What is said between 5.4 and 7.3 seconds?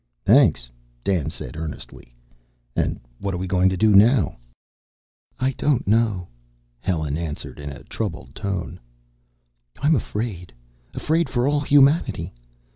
don't know," Helen